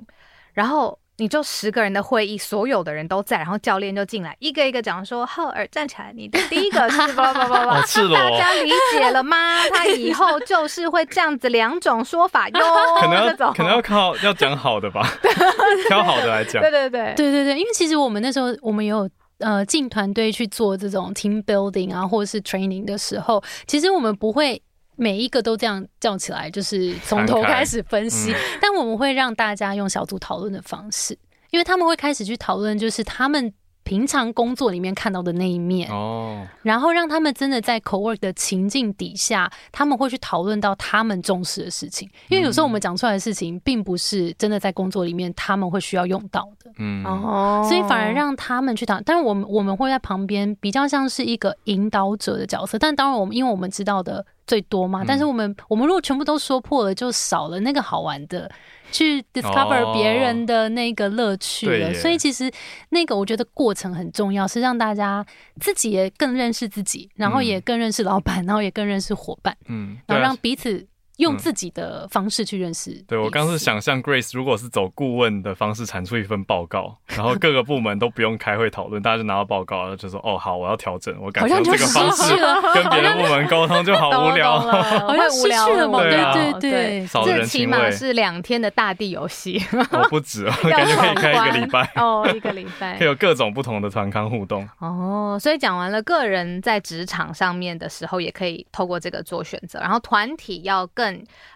[0.53, 9.61] 然后你就十个人的会议，所有的人都在，然后教练就进来，一个一个讲说：“浩尔站起来，你的第一个是叭叭叭叭。”好赤裸哦，大家理解了吗？
[9.73, 12.59] 他以后就是会这样子两种说法哟。
[12.99, 15.07] 可能要可能要靠要讲好的吧，
[15.87, 16.71] 挑好的来讲对。
[16.71, 19.09] 对对对对对，因为其实我们那时候我们也有。
[19.39, 24.59] 呃，进团队去做这种 team building 啊，或者是 training 的时候，其实我们不会
[24.95, 31.17] 每一个都这样叫起来，就是从头开开始分析，嗯但我们会让大家用小组讨论的方式，
[31.51, 33.53] 因为他们会开始去讨论，就是他们
[33.85, 42.09] 平常工作里面看到的那一面，哦，然后让他们真的在 co-work 的情境底下，他们会去讨论到他们重视的事情。
[42.29, 48.99] 因为有时候我们讲出来的事情，并不是真的在工作里面他们会需要用到的，嗯，哦所以反而让他们去讨。
[49.05, 52.79] 但是我们我们会在旁边比较像是一个引导者的角色。
[52.79, 58.49] 但当然，我们因为我们知道的最多嘛，嗯但是我们我们如果全部都说破了，就少了那个好玩的。
[58.91, 59.93] 去 discover 哦。
[59.93, 62.51] 别人的那个乐趣了，所以其实
[62.89, 65.25] 那个我觉得过程很重要，是让大家
[65.59, 70.85] 自己也更认识自己，然后也更认识老板，然后也更认识伙伴，嗯，然后让彼此
[71.17, 71.37] 用嗯。
[71.37, 72.91] 自己的方式去认识。
[73.07, 82.35] 对我刚是想象 Grace 如果是走顾问的方式产出一份报告， 然后各个部门都不用开会讨论，大家就拿到报告，然后就说哦好，我要调整，我改好成这像就失个方式，
[82.73, 84.59] 跟别的部门沟通就好无聊。
[84.59, 86.33] 好好像失去了嘛对啊。
[86.33, 92.97] 对对这起码人情味，是两天的大地游戏，我不止， 我感觉可以开一个礼拜，哦，一个礼拜。
[92.97, 94.67] 可以有各种不同的团康互动。
[94.79, 101.04] 哦，所以讲完了个人在职场上面的时候，也可以透过这个做选择，然后团体要更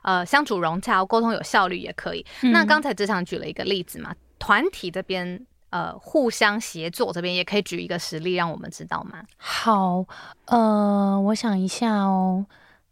[0.03, 2.25] 呃相处融洽、沟通有效率也可以。
[2.41, 9.23] 嗯那刚才职场举了一个例子嘛，团体这边呃互相协作这边也可以举一个实例让我们知道吗？
[9.37, 10.05] 好，
[10.47, 12.45] 呃，我想一下哦。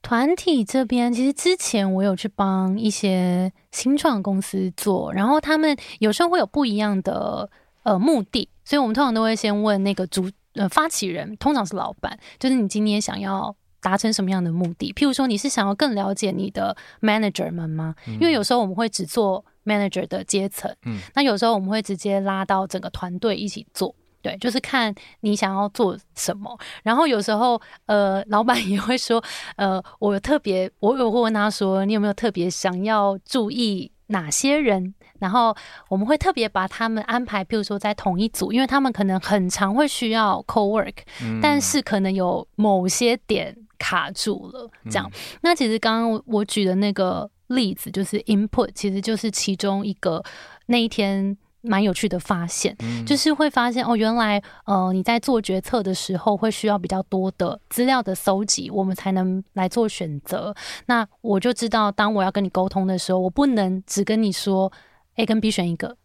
[0.03, 7.49] 团体这边，其实之前我有去帮一些新创公司做，然后他们有时候会有不一样的
[7.83, 13.53] 呃目的，所以我们通常都会先问那个主呃发起人，通常是老板，就是你今天想要
[13.87, 14.91] 达成什么样的目的？
[14.91, 17.95] 譬如说，你是想要更了解你的 manager 们吗？
[18.05, 23.95] 因为有时候我们会只做 manager 的阶层，嗯那有时候我们会直接拉到整个团队一起做。
[24.21, 26.59] 对，就是看你想要做什么。
[26.83, 29.23] 然后有时候，呃， 老板也会说，
[29.55, 34.93] 呃，我特别，我有会问他说，你有没有特别想要注意哪些人？
[35.19, 35.55] 然后
[35.89, 45.11] 我们会特别把他们安排，譬如说在同一组，因为他们可能很常会需要 co work，嗯但是可能有某些点卡住了，这样。
[45.41, 50.23] 那其实刚刚我举的那个例子，就是 input，其实就是其中一个
[50.67, 60.55] 那一天蛮有趣的发现，嗯就是会发现哦，原来呃你在做决策的时候会需要比较多的资料的搜集，我们才能来做选择。
[60.85, 64.71] 那我就知道，当我要跟你沟通的时候，我不能只跟你说
[65.15, 65.97] A 跟 B 选一个。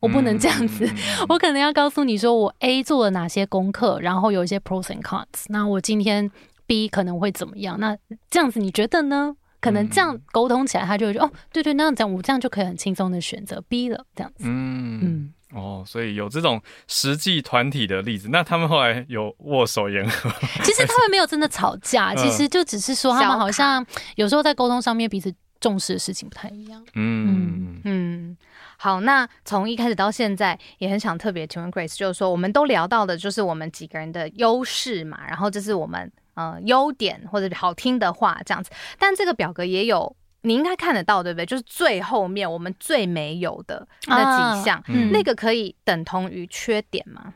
[0.00, 0.88] 我不能这样子，
[1.28, 5.44] 我可能要告诉你说，我 A 做了哪些功课，然后有一些 pros and cons。
[5.48, 6.30] 那我今天
[6.70, 7.80] B 可能会怎么样？
[7.80, 7.98] 那
[8.30, 9.34] 这样子你觉得呢？
[9.58, 14.44] 可能这样沟通起来，他就会觉得哦，对对，那样这样我这样就可以很轻松的选择 B 了，这样子。
[14.46, 20.30] 嗯嗯，哦，所以有这种实际团体的例子，那他们后来有握手言和，
[20.62, 26.82] 其实他们没有真的吵架，嗯其实就只是说他们好像有时候在沟通上面彼此重视的事情不太一样。
[26.94, 28.36] 嗯，嗯，
[28.78, 40.16] 好，那从一开始到现在，也很想特别请问 Grace，就是说我们都聊到的就是我们几个人的优势嘛，然后这是我们呃优点或者好听的话这样子，但这个表格也有。
[40.42, 41.44] 你应该看得到，对不对？
[41.44, 47.34] 就是最后面我们最没有的那几项，嗯那个可以等同于缺点吗？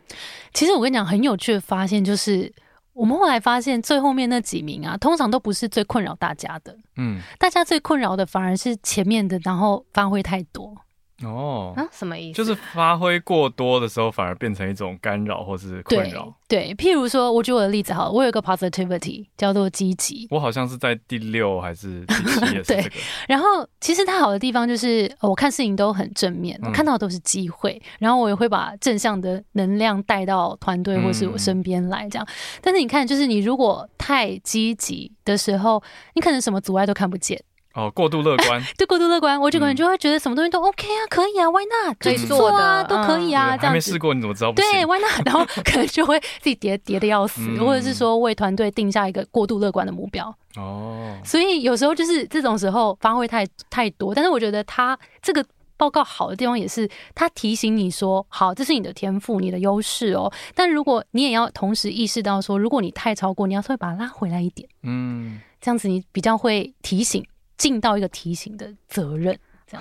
[0.55, 2.51] 其实我跟你讲，很有趣的发现就是，
[2.95, 10.75] 我们后来发现最后面那几名啊，通常都不是最困扰大家的，嗯，大家最困扰的反而是前面的，然后发挥太多。
[11.23, 12.37] 哦，啊，什么意思？
[12.37, 16.35] 就是发挥过多的时候，反而变成一种干扰或是困扰。
[16.49, 22.91] 对，譬如说，我举我的例子好了，我有一个 positivity 叫做积极，我好像是在第六还是第七也 是这个，
[23.29, 32.27] 然后其实它好的地方就是，呃我看事情都很正面，看到的都是机会，然后我也会把正向的能量带到团队或是我身边来，这样。
[32.61, 35.83] 但是你看，就是你如果太积极的时候，
[36.15, 37.41] 你可能什么阻碍都看不见，
[37.75, 41.97] 哦，过度乐观， 对过度乐观，我就可能嗯就会觉得什么东西都 OK 啊，可以啊，Why not？
[41.99, 43.99] 可以做啊，都可以啊，这样子没试。
[43.99, 45.27] 过，你怎么知道不对行？，Why not？
[45.27, 50.35] 然后 可能就会自己跌跌的要死，嗯或者是说为团队定下一个过度乐观的目标。
[50.57, 55.45] 哦，所以有时候就是这种时候发挥太太多，但是我觉得他这个
[55.77, 60.33] 报告好的地方也是，他提醒你说，好，这是你的天赋，你的优势哦。
[60.55, 67.27] 但如果你也要同时意识到说，如果你太超过，你要稍微把它拉回来一点，嗯，这样子你比较会提醒，
[67.57, 69.39] 尽到一个提醒的责任。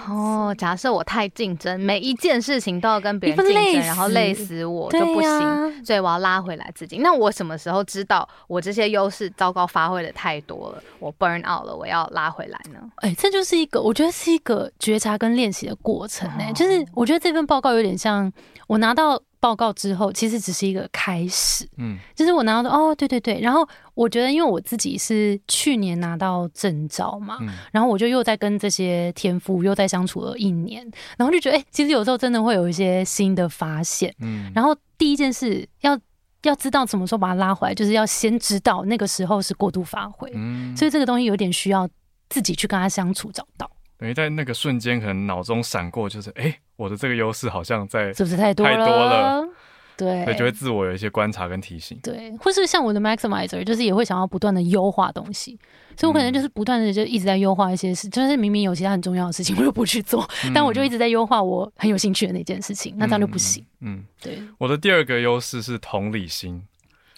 [0.08, 6.98] 哦，假设我太竞争，每一件事情都要跟别人竞争，然后累死我就不呀行，所以我要拉回来自己。
[6.98, 12.80] 那我什么时候知道我这些优势糟糕发挥的太多了，我 burn out 了，我要拉回来呢？
[12.96, 18.32] 哎、这就是一个，我觉得是一个觉察跟练习的过程呢、哦就是我觉得这份报告有点像
[18.66, 21.68] 我拿到报告之后，其实只是一个开始。
[21.76, 22.00] 嗯。
[22.16, 27.50] 就是我拿到哦，对对对，然后我觉得，因为我自己是去年拿到证照嘛，嗯。
[27.74, 34.16] 然后我就又在跟这些天赋又在相处了一年，然后就觉得，哎、其实有时候真的会有一些新的发现。
[34.22, 36.00] 嗯，然后第一件事要
[36.44, 40.74] 要知道什么时候把它拉回来，就是要先知道那个时候是过度发挥，嗯。
[40.78, 41.86] 所以这个东西有点需要
[42.30, 43.70] 自己去跟他相处，找到
[44.04, 49.48] 等于在那个瞬间，可能脑中闪过，就是哎、诶我的这个优势好像在，是不是太多太多了
[49.96, 51.98] 对，所以就会自我有一些观察跟提醒。
[52.04, 55.58] 对，或是像我的 maximizer，就是也会想要不断的优化东西，
[55.96, 63.66] 所以我可能就是不断的就一直在优化一些事，就是明明有其他很重要的事情 我又不去做，但我就一直在优化我很有兴趣的那件事情，那这样就不行。
[63.80, 64.00] 嗯。
[64.00, 66.62] 嗯，对，我的第二个优势是同理心。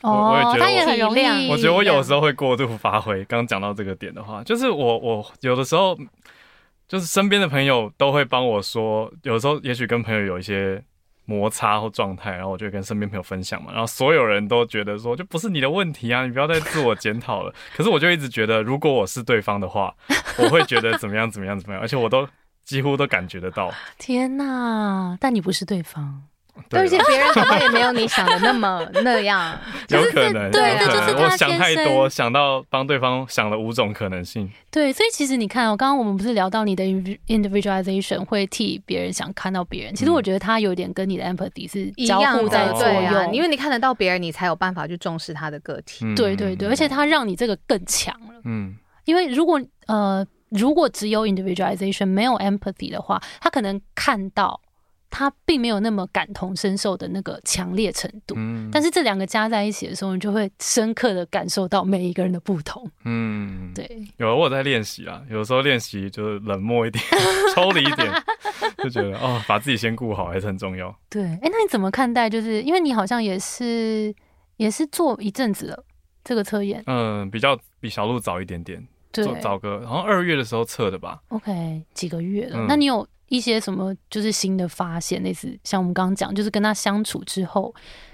[0.04, 3.26] 哦我也觉得他也很容易，我觉得我有时候会过度发挥。
[3.26, 5.98] 刚刚讲到这个点的话，就是我我有的时候
[6.88, 10.84] 就是身边的朋友都会帮我说，有时候也许跟朋友有一些
[11.26, 17.54] 摩擦或状态，然后我就跟身边朋友分享嘛，然后所有人都觉得说，就不是你的问题啊，你不要再自我检讨了。
[17.76, 19.96] 可是我就一直觉得，如果我是对方的话，
[20.38, 22.28] 我会觉得怎么样怎么样怎么样，而且我都
[22.64, 23.72] 几乎都感觉得到。
[23.98, 25.18] 天哪！
[25.20, 26.22] 但你不是对方，
[26.72, 29.58] 而且别人可能也没有你想的那么 那样。
[29.90, 34.50] 有可能，对这就是他想太多，想到帮对方想了五种可能性。
[34.72, 42.82] 对，所以其实你看哦，刚刚我们不是聊到你的 indiv- individualization 会替别人想看到别人，其实嗯我觉得他有点跟你的 empathy 是一交样的，互在作
[43.12, 46.06] 用，因为你看得到别人，你才有办法去重视他的个体。
[46.06, 48.42] 嗯对对对，而且他让你这个更强了。
[48.46, 48.76] 嗯
[49.06, 54.60] 因为如果呃，如果只有 individualization 没有 empathy 的话，他可能看到
[55.10, 58.36] 他并没有那么感同身受的那个强烈程度。
[58.38, 62.90] 嗯但是这两个加在一起的时候，你就会深刻的感受到每一个人的不同。
[63.06, 67.04] 嗯，对，有我有在练习啊，有时候练习就是冷漠一点，
[67.56, 68.12] 抽离一点，
[68.80, 70.94] 就觉得哦，把自己先顾好还是很重要。
[71.10, 72.30] 对，哎，那你怎么看待？
[72.30, 74.14] 就是因为你好像也是
[74.58, 75.86] 也是做一阵子了
[76.24, 81.20] 这个测验，嗯，比较比小鹿早一点点，对做早个好像二月的时候测的吧。
[81.30, 82.58] ，OK，几个月了。
[82.58, 85.24] 嗯那你有一些什么就是新的发现？
[85.24, 87.74] 类似像我们刚刚讲，就是跟他相处之后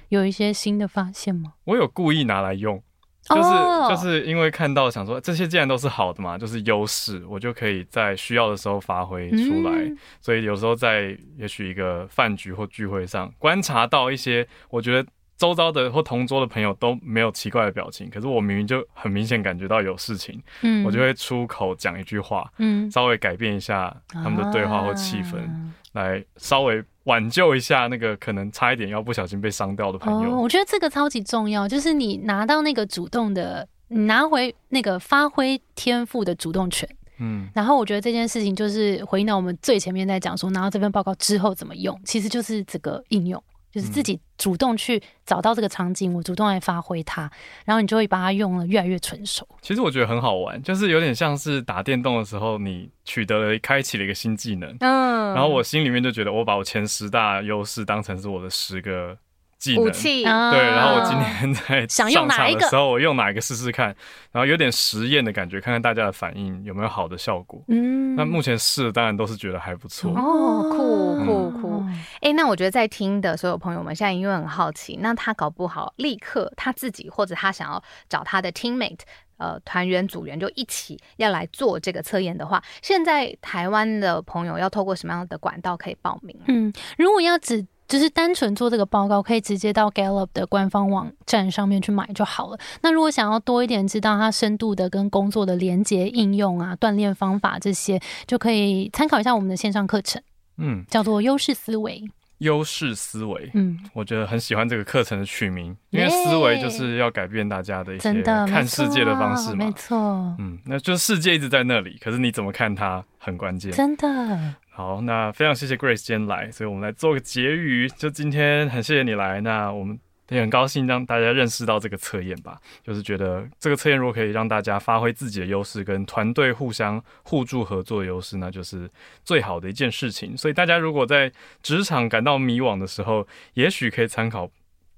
[0.10, 1.54] 有一些新的发现吗？
[1.66, 2.82] 我有故意拿来用，
[3.24, 9.72] 就是、哦就是因为看到想说这些既然都是好的嘛，就是优势，我就可以在需要的时候发挥出来。
[9.72, 15.10] 嗯所以有时候在也许一个饭局或聚会上观察到一些，我觉得
[15.42, 20.86] 周遭的或同桌的朋友都没有奇怪的表情，可是我明明就很明显感觉到有事情，嗯。
[20.86, 22.92] 我就会出口讲一句话，嗯。
[22.92, 30.40] 稍微改变一下他们的对话或气氛，啊来稍微挽救一下那个可能差一点要不小心被伤掉的朋哦，友。
[30.40, 36.88] 我觉得这个超级重要，就是你拿到那个主动的，你拿回那个发挥天赋的主动权。
[37.18, 37.50] 嗯。
[37.56, 47.32] 然后我觉得这件事情就是回应到我们最前面在讲说，拿到这份报告之后怎么用，其实就是这个应用，就是自己主动去找到这个场景，我主动来发挥它，
[47.66, 49.48] 然后你就会把它用了越来越纯熟。
[49.62, 59.18] 其实我觉得很好玩，就是有点像是打电动的时候，你取得了开启了一个新技能，嗯然后我心里面就觉得我把我前十大优势当成是我的十个
[59.62, 59.90] 技能武。
[59.92, 63.96] 器，啊对，然后我今天在想用上哪一个场的时候，我用哪一个试试看，
[64.32, 67.64] 然后有点实验的感觉，看看大家的反应有没有好的效果。
[67.68, 70.12] 嗯那目前试的当然都是觉得还不错。
[70.12, 71.86] 哦酷嗯酷酷！
[72.22, 79.00] 哎、那我觉得在听的所有朋友们，现在因为很好奇，那他搞不好立刻他自己或者他想要找他的 teammate。
[79.38, 86.40] 呃，团员组员就一起要来做这个测验的话，现在台湾的朋友要透过什么样的管道可以报名？
[86.46, 92.58] 嗯，如果要只就是单纯做这个报告，可以直接到 Gallup 的官方网站上面去买就好了。
[92.82, 100.22] 那如果想要多一点知道它深度的跟工作的连接、应用啊、锻炼方法这些，就可以参考一下我们的线上课程，
[100.58, 102.10] 嗯，叫做优势思维。
[102.38, 109.72] 优势思维，嗯，我觉得很喜欢这个课程的取名，因为思维就是要改变大家的一些看世界的方式嘛没。
[109.74, 109.98] 错，
[110.40, 113.70] 嗯，那就是世界一直在那里，可是你怎么看它很关键。
[113.74, 114.56] 真的。
[114.82, 117.88] 好，那非常谢谢 Grace 今天来，所以我们来做个结语。
[117.88, 122.60] 就今天很谢谢你来，那我们也很高兴让大家认识到这个测验吧。
[122.84, 128.90] 就是觉得这个测验如果可以让大家发挥自己的优势，跟团队互相互助合作的优势，那就是
[129.24, 130.36] 最好的一件事情。
[130.36, 134.50] 所以大家如果在职场感到迷惘的时候，也许可以参考。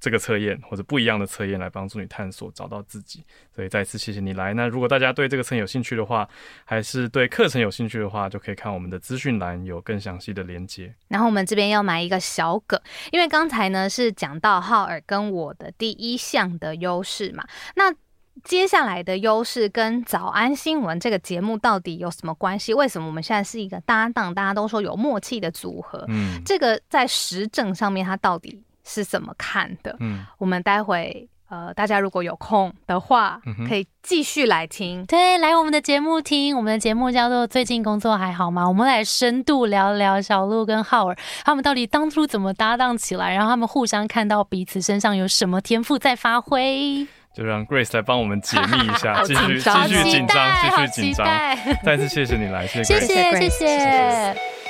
[0.04, 3.24] 这个测验或者不一样的测验来帮助你探索找到自己。
[3.56, 4.54] 所以再次谢谢你来。
[4.54, 6.28] 那如果大家对这个测验有兴趣的话，
[6.66, 10.94] 还是对课程有兴趣的话，就可以看我们的资讯栏有更详细的连接。
[11.08, 12.78] 然后我们这边要埋一个小梗，
[13.12, 17.46] 因为刚才呢是讲到浩尔跟我的第一项的优势嘛，
[17.76, 17.96] 那。
[18.44, 22.74] 接下来的优势跟早安新闻这个节目到底有什么关系？
[22.74, 24.34] 为什么我们现在是一个搭档？
[24.34, 26.04] 大家都说有默契的组合。
[26.08, 29.96] 嗯，这个在实证上面，它到底是怎么看的？
[30.00, 35.06] 嗯，我们待会呃，大家如果有空的话，可以继续来听。
[35.06, 36.58] 对，来我们的节目听。
[36.58, 38.64] 我们的节目叫做《最近工作还好吗》？
[38.68, 41.16] 我们来深度聊聊小鹿跟浩尔
[41.46, 47.06] 他们到底当初怎么搭档起来，然后他们互相看到彼此身上有什么天赋在发挥。
[47.36, 51.28] 就让 Grace 来帮我们解密一下，继 续继续紧张，继续紧张。
[51.84, 54.63] 再次谢谢你来，谢谢，谢谢，谢谢。